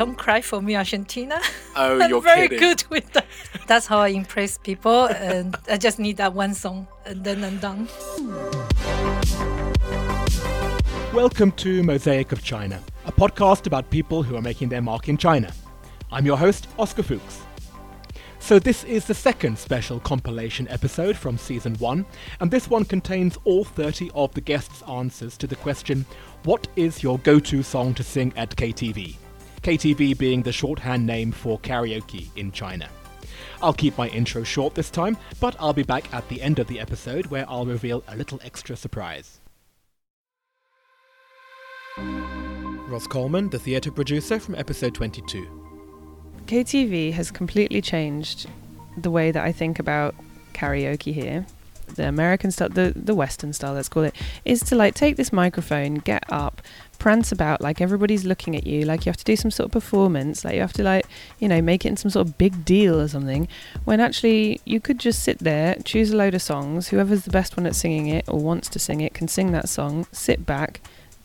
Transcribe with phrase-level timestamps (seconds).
[0.00, 1.38] don't cry for me, Argentina.
[1.76, 2.58] Oh, I'm you're very kidding.
[2.58, 3.26] good with that.
[3.66, 7.58] That's how I impress people, and I just need that one song, and then I'm
[7.58, 7.86] done.
[11.12, 15.18] Welcome to Mosaic of China, a podcast about people who are making their mark in
[15.18, 15.52] China.
[16.10, 17.42] I'm your host, Oscar Fuchs.
[18.38, 22.06] So, this is the second special compilation episode from season 1,
[22.40, 26.06] and this one contains all 30 of the guests' answers to the question
[26.44, 29.18] What is your go to song to sing at KTV?
[29.62, 32.88] KTV being the shorthand name for karaoke in China.
[33.62, 36.66] I'll keep my intro short this time, but I'll be back at the end of
[36.66, 39.40] the episode where I'll reveal a little extra surprise.
[41.98, 45.46] Ross Coleman, the theatre producer from episode 22.
[46.46, 48.48] KTV has completely changed
[48.96, 50.14] the way that I think about
[50.54, 51.46] karaoke here.
[51.96, 55.32] The American style, the, the Western style, let's call it, is to like take this
[55.32, 56.62] microphone, get up,
[56.98, 59.72] prance about like everybody's looking at you, like you have to do some sort of
[59.72, 61.06] performance, like you have to like,
[61.38, 63.48] you know, make it in some sort of big deal or something.
[63.84, 67.56] When actually you could just sit there, choose a load of songs, whoever's the best
[67.56, 70.80] one at singing it or wants to sing it can sing that song, sit back,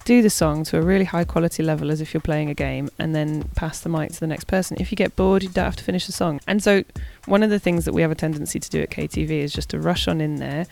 [0.06, 2.90] do the song to a really high quality level as if you're playing a game
[3.00, 4.78] and then pass the mic to the next person.
[4.80, 6.40] If you get bored, you don't have to finish the song.
[6.48, 6.84] And so,
[7.26, 9.70] one of the things that we have a tendency to do at KTV is just
[9.70, 10.66] to rush on in there,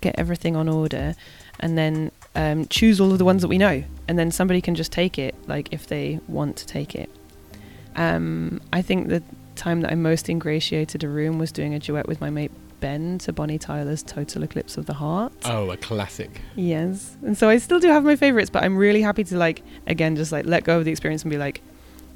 [0.00, 1.14] get everything on order,
[1.60, 3.84] and then um, choose all of the ones that we know.
[4.08, 7.10] And then somebody can just take it, like if they want to take it.
[7.96, 9.22] Um, I think the
[9.56, 12.50] time that I most ingratiated a room was doing a duet with my mate
[12.80, 15.32] Ben to Bonnie Tyler's Total Eclipse of the Heart.
[15.44, 16.40] Oh, a classic.
[16.56, 17.16] Yes.
[17.22, 20.16] And so I still do have my favorites, but I'm really happy to like again
[20.16, 21.60] just like let go of the experience and be like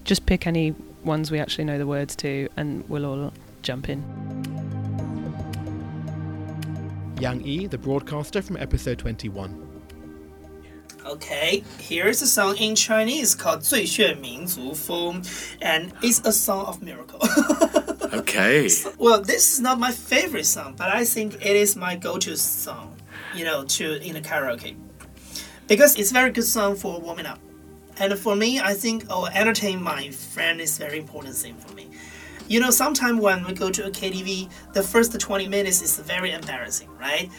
[0.05, 3.33] just pick any ones we actually know the words to and we'll all
[3.64, 4.04] jump in.
[7.20, 9.70] Yang Yi, the broadcaster from episode 21.
[11.06, 15.22] Okay, here's a song in Chinese called 最炫民族风
[15.62, 17.20] and it's a song of miracle.
[18.12, 18.68] Okay.
[18.98, 22.96] well, this is not my favorite song, but I think it is my go-to song,
[23.36, 24.76] you know, to in a karaoke.
[25.68, 27.40] Because it's a very good song for warming up.
[28.00, 31.90] And for me, I think oh entertain my friend is very important thing for me.
[32.47, 36.33] You know, sometimes when we go to a KTV, the first 20 minutes is very
[36.33, 37.31] embarrassing, right?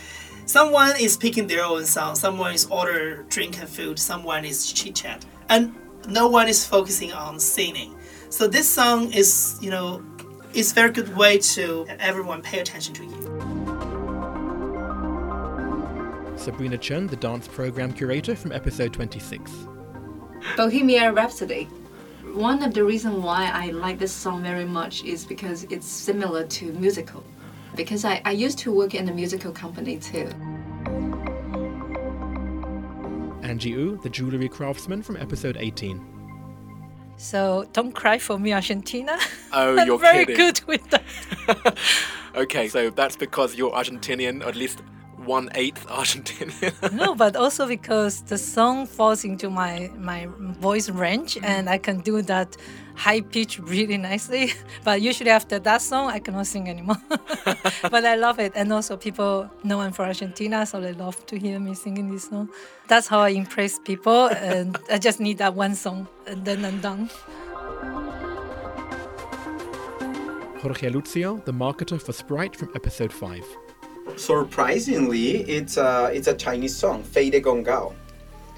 [0.47, 4.95] Someone is picking their own song, someone is order drink and food, someone is chit
[4.95, 5.75] chat, and
[6.07, 7.95] no one is focusing on singing.
[8.29, 10.03] So this song is, you know,
[10.53, 13.21] it's very good way to everyone pay attention to you.
[16.38, 19.51] Sabrina Chen, the dance program curator from episode 26.
[20.55, 21.67] Bohemian Rhapsody.
[22.35, 26.46] One of the reasons why I like this song very much is because it's similar
[26.46, 27.23] to musical.
[27.78, 30.28] Because I, I used to work in a musical company too.
[33.41, 36.06] Angie Wu, the jewellery craftsman from episode 18.
[37.16, 39.18] So don't cry for me, Argentina.
[39.53, 40.35] Oh, I'm you're very kidding.
[40.35, 41.78] good with that.
[42.35, 44.81] okay, so that's because you're Argentinian, or at least
[45.25, 46.91] one eighth Argentinian.
[46.94, 50.28] no, but also because the song falls into my my
[50.59, 51.46] voice range, mm-hmm.
[51.46, 52.56] and I can do that
[52.96, 54.53] high pitch really nicely.
[54.84, 57.02] But usually after that song, I cannot sing anymore.
[57.94, 61.38] but I love it, and also people know I'm from Argentina, so they love to
[61.38, 62.50] hear me singing this song.
[62.88, 66.80] That's how I impress people, and I just need that one song, and then I'm
[66.81, 67.09] done.
[70.62, 73.64] Jorge Lucio, the marketer for Sprite from episode 5.
[74.16, 77.93] Surprisingly, it's a, it's a Chinese song, Fei De Geng Gao.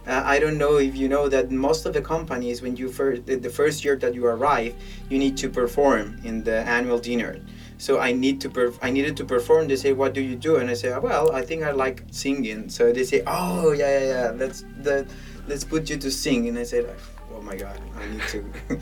[0.08, 3.26] Uh, I don't know if you know that most of the companies, when you first,
[3.26, 4.74] the, the first year that you arrive,
[5.10, 7.42] you need to perform in the annual dinner.
[7.78, 9.68] So I need to perf- I needed to perform.
[9.68, 12.70] They say, "What do you do?" And I say, "Well, I think I like singing."
[12.70, 14.32] So they say, "Oh, yeah, yeah, yeah.
[14.32, 15.06] Let's the,
[15.46, 16.90] let's put you to sing." And I said,
[17.36, 18.46] "Oh my God, I need to."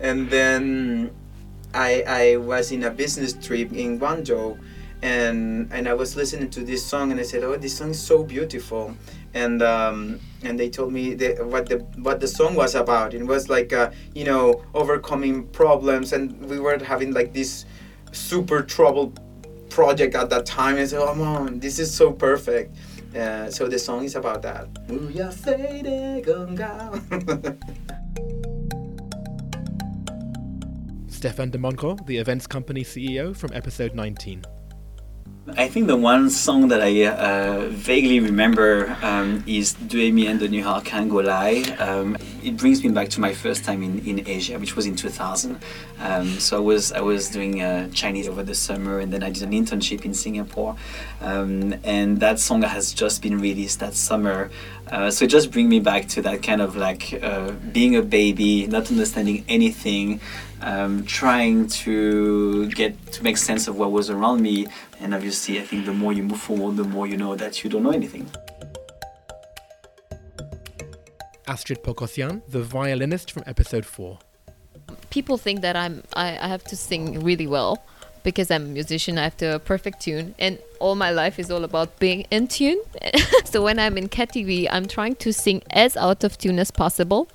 [0.00, 1.10] and then
[1.74, 4.58] I I was in a business trip in Guangzhou,
[5.02, 8.00] and and I was listening to this song and I said, "Oh, this song is
[8.00, 8.96] so beautiful,"
[9.34, 13.12] and um, and they told me what the what the song was about.
[13.12, 17.64] It was like uh, you know overcoming problems, and we were having like this
[18.12, 19.20] super troubled
[19.70, 20.74] project at that time.
[20.74, 22.76] And I said, "Oh, mom, this is so perfect."
[23.14, 24.68] Uh, so the song is about that.
[31.08, 34.42] Stefan de Monco, the events company CEO from episode 19.
[35.48, 40.46] I think the one song that I uh, vaguely remember um, is Deux Mien de
[40.46, 41.62] New Kan Go Lai.
[41.80, 44.94] Um, it brings me back to my first time in, in Asia, which was in
[44.94, 45.58] 2000.
[45.98, 49.30] Um, so I was I was doing uh, Chinese over the summer, and then I
[49.30, 50.76] did an internship in Singapore.
[51.20, 54.48] Um, and that song has just been released that summer.
[54.92, 58.02] Uh, so it just brings me back to that kind of like uh, being a
[58.02, 60.20] baby, not understanding anything,
[60.62, 64.66] um, trying to get to make sense of what was around me.
[65.00, 67.70] And obviously, I think the more you move forward, the more you know that you
[67.70, 68.30] don't know anything.
[71.46, 74.18] Astrid Pokosian, the violinist from episode 4.
[75.10, 77.84] people think that I'm I, I have to sing really well
[78.24, 79.18] because I'm a musician.
[79.18, 82.48] I have to a perfect tune, and all my life is all about being in
[82.48, 82.80] tune.
[83.44, 87.28] so when I'm in KTV, I'm trying to sing as out of tune as possible,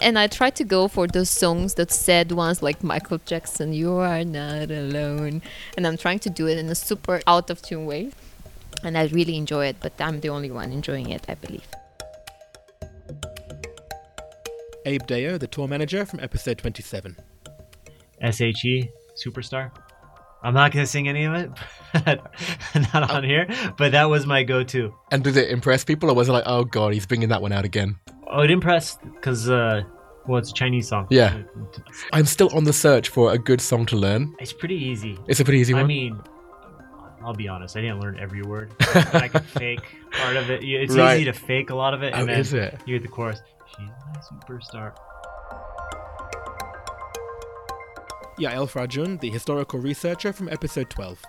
[0.00, 3.92] and I try to go for those songs, that sad ones like Michael Jackson, "You
[3.94, 5.42] Are Not Alone,"
[5.76, 8.10] and I'm trying to do it in a super out of tune way,
[8.82, 9.76] and I really enjoy it.
[9.80, 11.68] But I'm the only one enjoying it, I believe.
[14.86, 17.16] Abe Deo, the tour manager from episode 27.
[18.22, 18.88] SHE
[19.22, 19.70] Superstar.
[20.42, 21.50] I'm not gonna sing any of it,
[22.94, 23.28] not on oh.
[23.28, 23.46] here.
[23.76, 24.94] But that was my go-to.
[25.10, 27.52] And did it impress people, or was it like, oh god, he's bringing that one
[27.52, 27.96] out again?
[28.30, 29.82] Oh, it impressed because uh,
[30.26, 31.06] well, it's a Chinese song.
[31.10, 31.42] Yeah.
[32.12, 34.34] I'm still on the search for a good song to learn.
[34.38, 35.18] It's pretty easy.
[35.26, 35.84] It's a pretty easy one.
[35.84, 36.20] I mean,
[37.24, 37.76] I'll be honest.
[37.76, 38.72] I didn't learn every word.
[38.80, 39.80] I could fake
[40.12, 40.62] part of it.
[40.62, 41.16] It's Right.
[41.16, 42.78] easy to fake a lot of it, and Oh, then is it?
[42.86, 43.40] you hear the chorus.
[43.70, 44.92] She's my superstar.
[48.38, 51.20] Yael Frajun, the historical researcher from episode 12.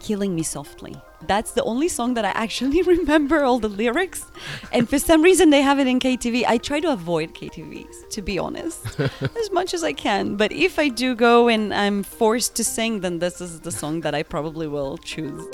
[0.00, 0.94] Killing Me Softly.
[1.26, 4.24] That's the only song that I actually remember all the lyrics.
[4.72, 6.44] And for some reason, they have it in KTV.
[6.46, 10.36] I try to avoid KTVs, to be honest, as much as I can.
[10.36, 14.00] But if I do go and I'm forced to sing, then this is the song
[14.00, 15.46] that I probably will choose.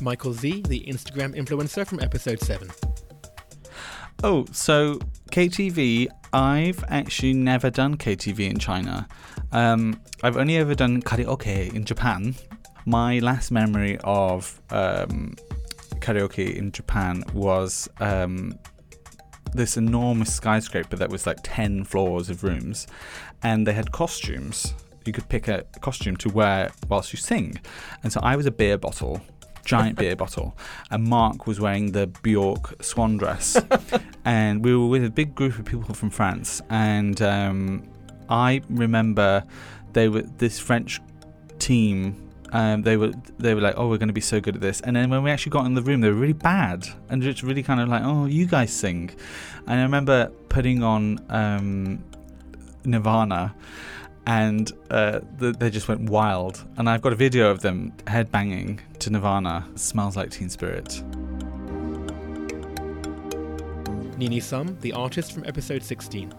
[0.00, 2.68] Michael Zee, the Instagram influencer from episode 7.
[4.24, 4.98] Oh, so
[5.30, 9.08] KTV, I've actually never done KTV in China.
[9.52, 12.34] Um, I've only ever done karaoke in Japan.
[12.84, 15.36] My last memory of um,
[16.00, 18.58] karaoke in Japan was um,
[19.54, 22.86] this enormous skyscraper that was like 10 floors of rooms,
[23.42, 24.74] and they had costumes.
[25.04, 27.60] You could pick a costume to wear whilst you sing.
[28.02, 29.20] And so I was a beer bottle,
[29.64, 30.56] giant beer bottle,
[30.90, 33.60] and Mark was wearing the Bjork swan dress.
[34.24, 36.62] and we were with a big group of people from France.
[36.70, 37.88] And um,
[38.28, 39.44] I remember
[39.92, 41.00] they were this French
[41.58, 42.30] team.
[42.52, 44.80] Um, they were they were like, oh, we're going to be so good at this.
[44.82, 47.42] And then when we actually got in the room, they were really bad and just
[47.42, 49.10] really kind of like, oh, you guys sing.
[49.66, 52.04] And I remember putting on um,
[52.84, 53.54] Nirvana,
[54.26, 56.64] and uh, th- they just went wild.
[56.76, 59.66] And I've got a video of them headbanging to Nirvana.
[59.74, 61.02] smells like Teen Spirit.
[64.18, 66.32] Nini Sum, the artist from episode 16.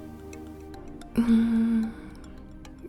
[1.16, 1.92] Mm,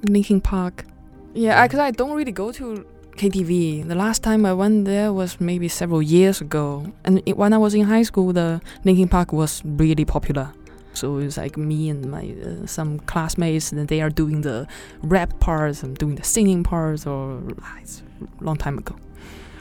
[0.09, 0.85] Linkin Park.
[1.33, 2.87] Yeah, because I don't really go to
[3.17, 3.87] KTV.
[3.87, 6.93] The last time I went there was maybe several years ago.
[7.05, 10.53] And it, when I was in high school, the Linkin Park was really popular.
[10.93, 14.67] So it's like me and my uh, some classmates, and they are doing the
[15.03, 17.07] rap parts and doing the singing parts.
[17.07, 18.03] Or ah, it's
[18.41, 18.95] a long time ago.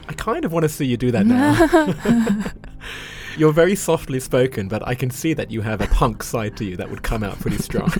[0.07, 2.51] I kind of want to see you do that now.
[3.37, 6.65] You're very softly spoken, but I can see that you have a punk side to
[6.65, 7.91] you that would come out pretty strong.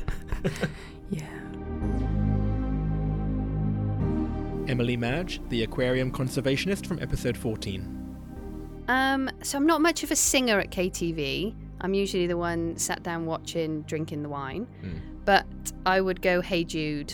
[1.09, 1.25] yeah.
[4.73, 8.85] Emily Madge, the aquarium conservationist from episode 14.
[8.87, 11.53] Um, so I'm not much of a singer at KTV.
[11.81, 14.65] I'm usually the one sat down watching, drinking the wine.
[14.83, 14.99] Mm.
[15.25, 15.45] But
[15.85, 17.13] I would go Hey Jude.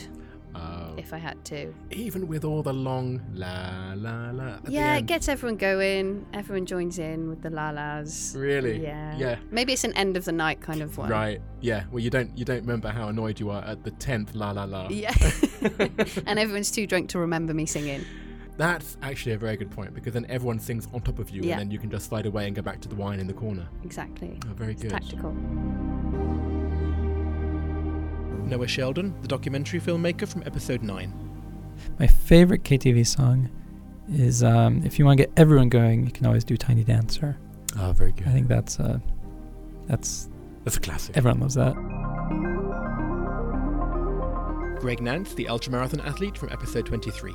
[0.99, 1.73] If I had to.
[1.91, 4.57] Even with all the long la la la.
[4.67, 6.25] yeah, it gets everyone going.
[6.33, 8.35] Everyone joins in with the la-las.
[8.37, 8.81] Really?
[8.83, 9.17] Yeah.
[9.17, 9.37] Yeah.
[9.51, 11.09] Maybe it's an end of the night kind of one.
[11.09, 11.41] Right.
[11.61, 11.85] Yeah.
[11.91, 14.65] Well, you don't you don't remember how annoyed you are at the tenth la la
[14.65, 14.87] la.
[14.89, 15.13] Yeah.
[16.27, 18.05] and everyone's too drunk to remember me singing.
[18.57, 21.53] That's actually a very good point because then everyone sings on top of you, Yeah.
[21.53, 23.33] and then you can just slide away and go back to the wine in the
[23.33, 23.67] corner.
[23.85, 24.37] Exactly.
[24.49, 24.91] Oh, very It's good.
[24.91, 25.33] tactical.
[28.45, 31.13] Noah Sheldon, the documentary filmmaker from episode nine.
[31.99, 33.49] My favorite KTV song
[34.11, 37.37] is um, if you want to get everyone going, you can always do Tiny Dancer.
[37.77, 38.27] Oh, very good.
[38.27, 38.99] I think that's uh,
[39.87, 40.29] that's
[40.63, 41.15] That's a classic.
[41.17, 41.75] Everyone loves that.
[44.79, 47.33] Greg Nance, the ultramarathon athlete from episode 23.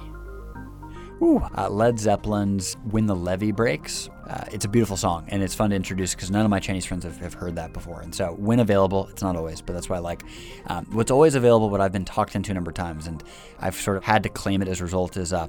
[1.24, 5.70] Uh, Led Zeppelin's "When the Levee Breaks." Uh, it's a beautiful song, and it's fun
[5.70, 8.02] to introduce because none of my Chinese friends have, have heard that before.
[8.02, 10.22] And so, when available, it's not always, but that's why I like.
[10.66, 13.22] Um, what's always available, what I've been talked into a number of times, and
[13.58, 15.46] I've sort of had to claim it as a result, is uh,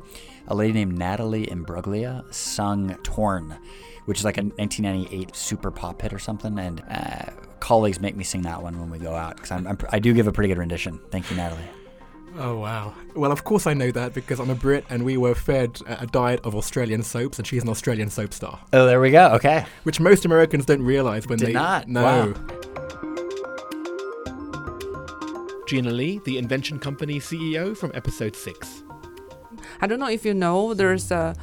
[0.47, 3.57] a lady named Natalie Imbruglia sung "Torn,"
[4.05, 6.57] which is like a 1998 super pop hit or something.
[6.57, 9.51] And uh, colleagues make me sing that one when we go out because
[9.89, 11.01] I do give a pretty good rendition.
[11.11, 11.84] Thank you, Natalie.
[12.37, 12.93] Oh wow.
[13.15, 16.03] Well, of course I know that because I'm a Brit and we were fed a
[16.03, 18.59] a diet of Australian soaps, and she's an Australian soap star.
[18.73, 19.29] Oh, there we go.
[19.31, 19.65] Okay.
[19.83, 21.87] Which most Americans don't realize when Did they not.
[21.87, 22.03] No.
[22.03, 22.33] Wow.
[25.67, 28.83] Gina Lee, the Invention Company CEO from episode six.
[29.81, 31.35] I don't know if you know, there's a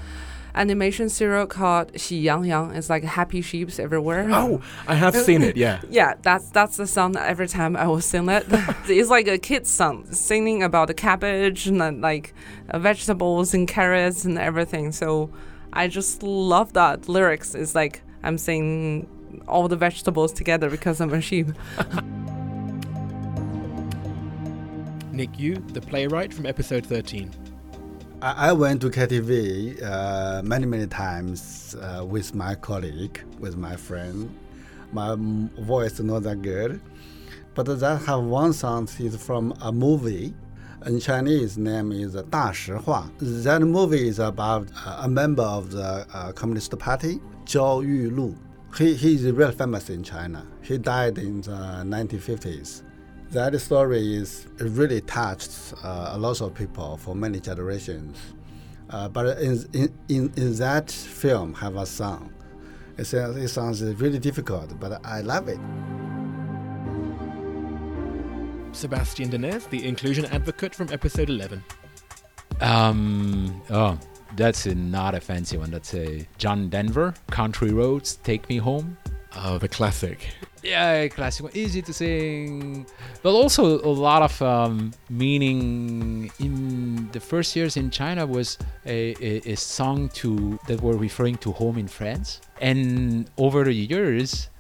[0.55, 2.75] animation serial called Xi Yang Yang.
[2.75, 4.29] It's like happy sheeps everywhere.
[4.31, 5.57] Oh, I have seen it.
[5.57, 5.81] Yeah.
[5.91, 8.47] Yeah, that's that's the song that every time I will sing it.
[8.89, 12.35] it's like a kid's song singing about the cabbage and then, like
[12.71, 14.93] uh, vegetables and carrots and everything.
[14.93, 15.31] So
[15.73, 17.55] I just love that lyrics.
[17.55, 19.07] It's like I'm saying
[19.49, 21.49] all the vegetables together because I'm a sheep.
[25.13, 27.52] Nick Yu, the playwright from episode 13.
[28.23, 33.75] I, I went to KTV uh, many, many times uh, with my colleague, with my
[33.75, 34.33] friend.
[34.93, 36.81] My voice not that good.
[37.55, 40.35] But that have one song is from a movie.
[40.87, 43.11] In Chinese, name is Da Shi Hua.
[43.19, 48.37] That movie is about a member of the uh, Communist Party, Jiao Yulu.
[48.79, 50.47] He, he is really famous in China.
[50.63, 52.83] He died in the 1950s.
[53.33, 58.19] That story is it really touched uh, a lot of people for many generations.
[58.91, 62.31] Uh, but in, in, in, in that film, have a song.
[62.99, 65.59] It, sounds- it sounds really difficult, but I love it.
[68.73, 71.63] Sebastian Denez, the inclusion advocate from episode 11.
[72.61, 73.99] Um, oh,
[74.37, 75.71] that's a, not a fancy one.
[75.71, 78.97] That's a John Denver, Country Roads, Take Me Home.
[79.37, 80.29] Oh, the classic.
[80.63, 81.53] Yeah, classic one.
[81.57, 82.87] Easy to sing,
[83.23, 86.31] but also a lot of um, meaning.
[86.39, 91.37] In the first years in China was a, a, a song to that were referring
[91.39, 94.51] to home in France, and over the years,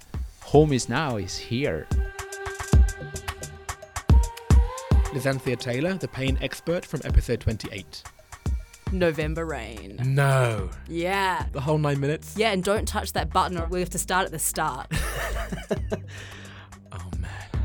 [0.40, 1.87] home is now is here.
[5.12, 8.02] Lizanthia Taylor, the pain expert from episode 28.
[8.93, 9.99] November Rain.
[10.05, 10.71] No.
[10.89, 11.47] Yeah.
[11.53, 12.35] The whole nine minutes?
[12.37, 14.91] Yeah, and don't touch that button or we have to start at the start.
[16.95, 17.63] Oh, man.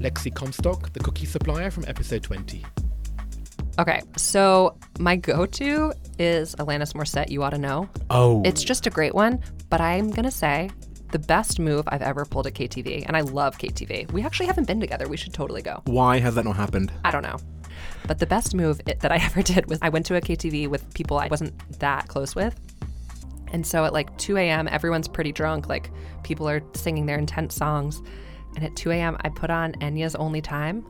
[0.00, 2.64] Lexi Comstock, the cookie supplier from episode 20.
[3.78, 7.30] Okay, so my go-to is Alanis Morissette.
[7.30, 7.88] You ought to know.
[8.10, 8.42] Oh.
[8.44, 9.40] it's just a great one.
[9.70, 10.70] But I'm gonna say
[11.12, 14.10] the best move I've ever pulled at KTV, and I love KTV.
[14.12, 15.08] We actually haven't been together.
[15.08, 15.80] We should totally go.
[15.86, 16.92] Why has that not happened?
[17.04, 17.36] I don't know.
[18.06, 20.92] But the best move that I ever did was I went to a KTV with
[20.94, 22.58] people I wasn't that close with.
[23.52, 25.68] And so at like 2 a.m., everyone's pretty drunk.
[25.68, 25.90] Like
[26.22, 28.02] people are singing their intense songs.
[28.56, 30.84] And at 2 a.m., I put on Enya's Only Time.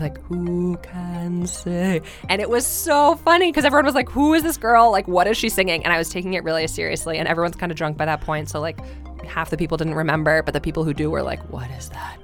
[0.00, 2.02] Like, who can say?
[2.28, 4.90] And it was so funny because everyone was like, who is this girl?
[4.90, 5.84] Like, what is she singing?
[5.84, 7.18] And I was taking it really seriously.
[7.18, 8.48] And everyone's kind of drunk by that point.
[8.48, 8.80] So, like,
[9.24, 12.18] half the people didn't remember, but the people who do were like, what is that?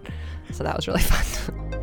[0.53, 1.80] So that was really fun.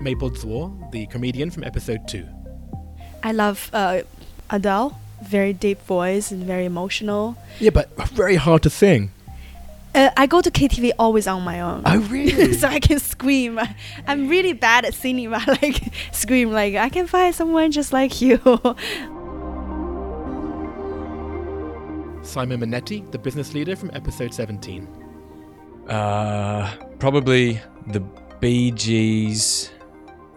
[0.00, 2.26] Maple Zwar, the comedian from episode 2.
[3.22, 4.02] I love uh,
[4.50, 4.98] Adele.
[5.22, 7.36] Very deep voice and very emotional.
[7.58, 9.10] Yeah, but very hard to sing.
[9.94, 11.82] Uh, I go to KTV always on my own.
[11.84, 12.52] Oh, really?
[12.52, 13.58] so I can scream.
[13.58, 13.74] I,
[14.06, 17.92] I'm really bad at singing, but I like scream like I can find someone just
[17.92, 18.38] like you.
[22.22, 24.86] Simon Minetti, the business leader from episode 17.
[25.88, 28.00] Uh, probably the
[28.40, 29.70] Bee Gees.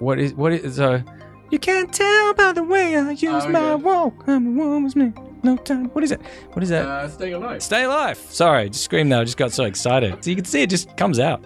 [0.02, 1.04] What is what is uh?
[1.52, 3.74] You can't tell by the way I use Oh, my yeah.
[3.76, 4.24] walk.
[4.28, 5.14] I'm a woman's man.
[5.44, 5.86] No time.
[5.90, 6.20] What is it?
[6.54, 6.86] What is that?
[6.88, 7.62] Uh, Staying Alive.
[7.62, 8.18] Stay alive.
[8.30, 9.22] Sorry, just screamed now.
[9.22, 10.24] I just got so excited.
[10.24, 11.46] So you can see it just comes out.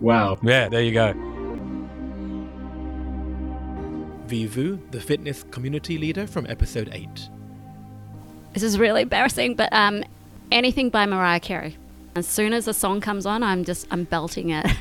[0.00, 0.38] Wow.
[0.42, 1.12] Yeah, there you go.
[4.26, 7.08] Vivu, the fitness community leader from episode 8.
[8.54, 10.02] This is really embarrassing, but um,
[10.50, 11.76] anything by Mariah Carey.
[12.16, 14.66] As soon as a song comes on, I'm just I'm belting it.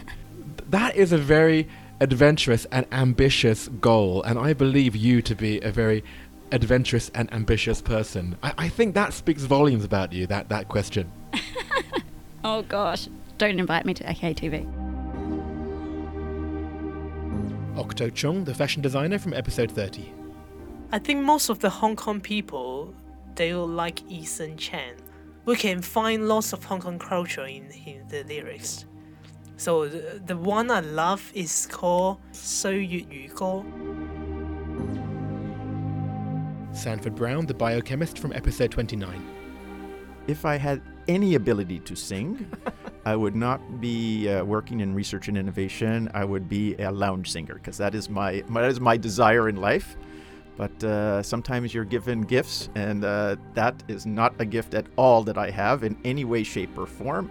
[0.69, 5.71] That is a very adventurous and ambitious goal, and I believe you to be a
[5.71, 6.03] very
[6.51, 8.37] adventurous and ambitious person.
[8.43, 11.11] I, I think that speaks volumes about you, that, that question.
[12.43, 14.83] oh gosh, don't invite me to AKTV.
[17.77, 20.11] Octo Chung, the fashion designer from episode 30.
[20.91, 22.93] I think most of the Hong Kong people
[23.35, 24.95] they will like Eason Chan.
[25.45, 28.85] We can find lots of Hong Kong culture in, in the lyrics.
[29.56, 33.64] So the, the one I love is called 岁月如歌.
[36.72, 39.22] Sanford Brown, the biochemist from episode 29.
[40.26, 42.46] If I had any ability to sing,
[43.04, 46.08] I would not be uh, working in research and innovation.
[46.14, 49.48] I would be a lounge singer because that is my, my that is my desire
[49.48, 49.96] in life.
[50.56, 55.22] But uh, sometimes you're given gifts, and uh, that is not a gift at all
[55.24, 57.30] that I have in any way, shape, or form.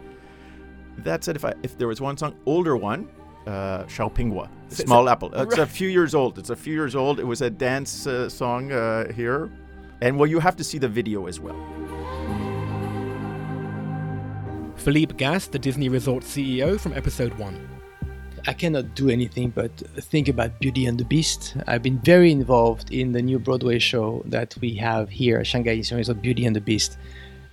[0.98, 3.08] That said, if I if there was one song, older one,
[3.46, 5.30] uh, Xiaopingguo, So- so- Small Apple.
[5.42, 6.38] It's a few years old.
[6.38, 7.18] It's a few years old.
[7.20, 9.50] It was a dance uh, song uh, here,
[10.00, 11.56] and well, you have to see the video as well.
[14.76, 17.68] Philippe Gas, the Disney Resort CEO from episode 1.
[18.46, 19.70] I cannot do anything but
[20.12, 21.56] think about Beauty and the Beast.
[21.66, 25.76] I've been very involved in the new Broadway show that we have here at Shanghai
[25.76, 26.98] Disney Resort, Beauty and the Beast.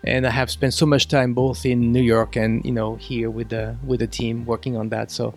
[0.03, 3.29] And I have spent so much time both in New York and you know here
[3.29, 5.11] with the with the team working on that.
[5.11, 5.35] So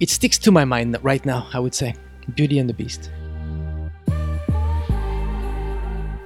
[0.00, 1.48] it sticks to my mind right now.
[1.52, 1.94] I would say
[2.34, 3.10] Beauty and the Beast.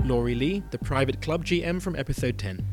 [0.04, 2.66] Laurie Lee, the private club GM from episode 10.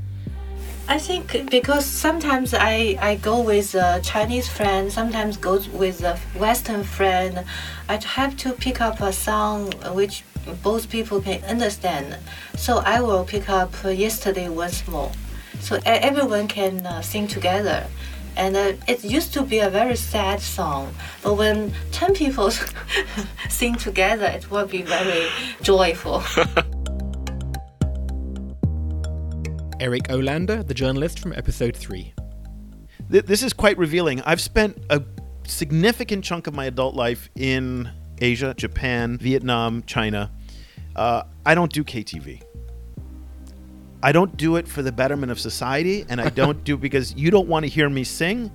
[0.89, 6.17] I think because sometimes I, I go with a Chinese friend, sometimes go with a
[6.39, 7.43] Western friend.
[7.89, 10.23] I have to pick up a song which
[10.63, 12.17] both people can understand.
[12.55, 15.11] So I will pick up uh, Yesterday Once More.
[15.59, 17.87] So e- everyone can uh, sing together.
[18.35, 22.51] And uh, it used to be a very sad song, but when 10 people
[23.49, 25.27] sing together, it will be very
[25.63, 26.21] joyful.
[29.79, 32.13] Eric Olander, the journalist from episode 3.
[33.11, 34.21] Th- this is quite revealing.
[34.21, 35.03] I've spent a
[35.45, 37.89] significant chunk of my adult life in
[38.19, 40.31] Asia, Japan, Vietnam, China.
[40.97, 42.41] Uh, I don't do KTV.
[44.01, 47.31] I don't do it for the betterment of society, and I don't do because you
[47.31, 48.51] don't want to hear me sing.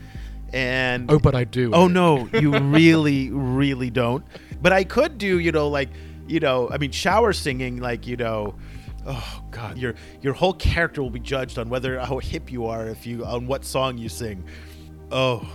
[0.53, 1.73] And Oh, but I do.
[1.73, 4.25] Oh no, you really, really don't.
[4.61, 5.89] But I could do, you know, like,
[6.27, 8.55] you know, I mean, shower singing, like, you know,
[9.07, 12.87] oh god, your your whole character will be judged on whether how hip you are
[12.87, 14.45] if you on what song you sing.
[15.11, 15.49] Oh,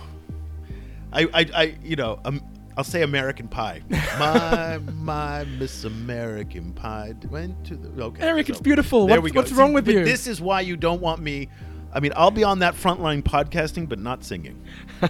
[1.12, 2.42] I, I, I you know, um,
[2.78, 3.82] I'll say American Pie.
[4.20, 8.04] My, my Miss American Pie went to the.
[8.04, 9.08] Okay, Eric, so it's beautiful.
[9.08, 9.40] There What- we go.
[9.40, 10.04] what's wrong with but you?
[10.04, 11.48] This is why you don't want me.
[11.92, 14.62] I mean, I'll be on that front line podcasting, but not singing.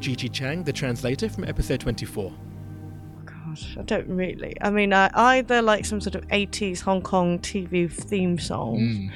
[0.00, 2.32] Gigi Chang, the translator from episode 24.
[3.24, 4.54] Gosh, I don't really.
[4.60, 9.10] I mean, I either like some sort of 80s Hong Kong TV theme song, Mm.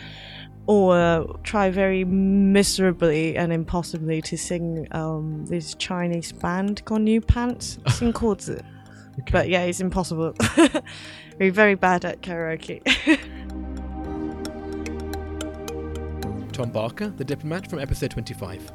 [0.66, 7.78] Or try very miserably and impossibly to sing um, this Chinese band called New Pants,
[7.88, 8.58] Sing Zi.
[9.30, 10.34] But yeah, it's impossible.
[11.38, 12.80] We're very bad at karaoke.
[16.52, 18.72] Tom Barker, the diplomat from episode 25.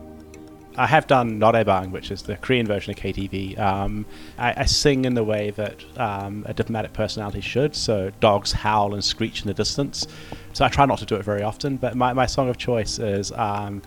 [0.78, 3.58] I have done Noraebang, which is the Korean version of KTV.
[3.58, 4.06] Um,
[4.38, 8.94] I, I sing in the way that um, a diplomatic personality should, so dogs howl
[8.94, 10.06] and screech in the distance.
[10.54, 13.00] So I try not to do it very often, but my, my song of choice
[13.00, 13.82] is um,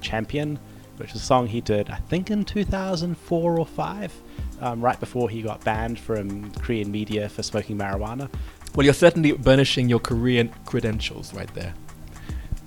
[0.00, 0.58] Champion,
[0.96, 4.22] which is a song he did, I think, in 2004 or 5,
[4.62, 8.28] um, right before he got banned from Korean media for smoking marijuana.
[8.74, 11.74] Well, you're certainly burnishing your Korean credentials right there.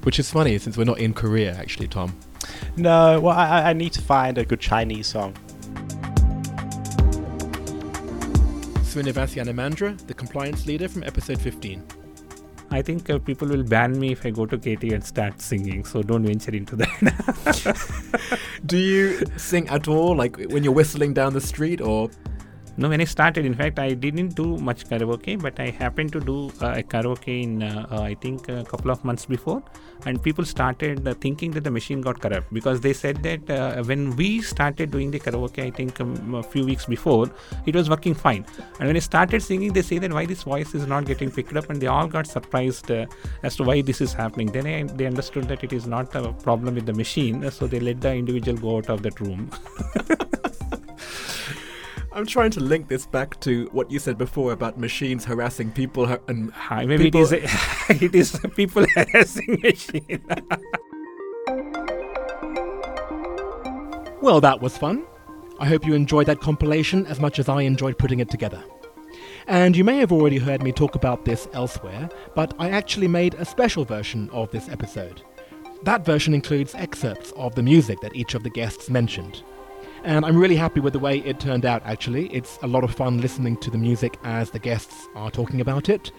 [0.04, 2.18] Which is funny since we're not in Korea, actually, Tom.
[2.78, 5.34] No, well, I, I- I need to find a good Chinese song.
[8.90, 11.84] Srinivas Yanamandra, the compliance leader from episode 15.
[12.72, 15.84] I think uh, people will ban me if I go to KT and start singing,
[15.86, 18.30] so don't venture into that.
[18.66, 22.10] Do you sing at all, like when you're whistling down the street, or
[22.82, 26.22] No, when I started, in fact, I didn't do much karaoke, but I happened to
[26.22, 29.62] do uh, a karaoke in, uh, uh, I think, a couple of months before.
[30.06, 33.84] And people started uh, thinking that the machine got corrupt because they said that uh,
[33.84, 37.30] when we started doing the karaoke, I think um, a few weeks before,
[37.66, 38.46] it was working fine.
[38.80, 41.58] And when I started singing, they say that why this voice is not getting picked
[41.58, 43.08] up, and they all got surprised uh,
[43.44, 44.54] as to why this is happening.
[44.54, 47.82] Then I, they understood that it is not a problem with the machine, so they
[47.82, 49.52] let the individual go out of that room.
[52.20, 56.06] I'm trying to link this back to what you said before about machines harassing people
[56.06, 57.44] har- and Hi, maybe it people- is a,
[58.04, 60.22] it is people harassing machine.
[64.22, 65.06] Well, that was fun.
[65.60, 68.62] I hope you enjoyed that compilation as much as I enjoyed putting it together.
[69.48, 73.36] And you may have already heard me talk about this elsewhere, but I actually made
[73.36, 75.22] a special version of this episode.
[75.84, 79.42] That version includes excerpts of the music that each of the guests mentioned.
[80.04, 82.28] And I'm really happy with the way it turned out, actually.
[82.34, 85.90] It's a lot of fun listening to the music as the guests are talking about
[85.90, 86.12] it.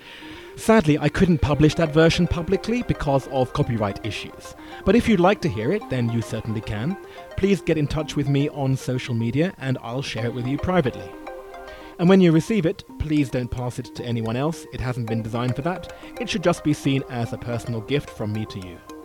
[0.57, 4.55] Sadly, I couldn't publish that version publicly because of copyright issues.
[4.85, 6.97] But if you'd like to hear it, then you certainly can.
[7.37, 10.59] Please get in touch with me on social media and I'll share it with you
[10.59, 11.11] privately.
[11.99, 14.67] And when you receive it, please don't pass it to anyone else.
[14.73, 15.95] It hasn't been designed for that.
[16.21, 19.00] It should just be seen as a personal gift from me to you.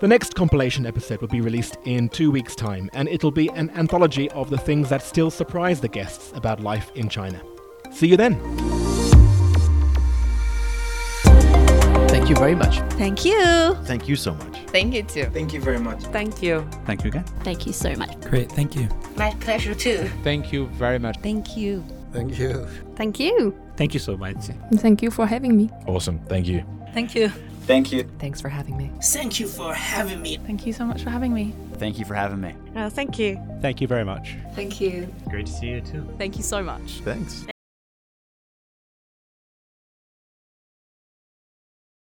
[0.00, 3.68] The next compilation episode will be released in two weeks' time, and it'll be an
[3.70, 7.42] anthology of the things that still surprise the guests about life in China.
[7.90, 8.38] See you then!
[12.08, 12.78] Thank Thank you very much.
[12.98, 13.74] Thank you.
[13.86, 14.58] Thank you so much.
[14.66, 15.24] Thank you too.
[15.32, 16.02] Thank you very much.
[16.04, 16.68] Thank you.
[16.84, 17.24] Thank you again.
[17.42, 18.20] Thank you so much.
[18.20, 18.86] Great, thank you.
[19.16, 20.08] My pleasure too.
[20.22, 21.16] Thank you very much.
[21.22, 21.82] Thank you.
[22.12, 22.68] Thank you.
[22.96, 23.58] Thank you.
[23.76, 24.36] Thank you so much.
[24.74, 25.70] Thank you for having me.
[25.86, 26.20] Awesome.
[26.28, 26.62] Thank you.
[26.92, 27.32] Thank you.
[27.68, 28.04] Thank you.
[28.18, 28.90] Thanks for having me.
[29.02, 30.38] Thank you for having me.
[30.38, 31.54] Thank you so much for having me.
[31.74, 32.54] Thank you for having me.
[32.74, 33.38] Oh, thank you.
[33.60, 34.36] Thank you very much.
[34.54, 35.14] Thank you.
[35.28, 36.08] Great to see you too.
[36.16, 37.00] Thank you so much.
[37.04, 37.44] Thanks.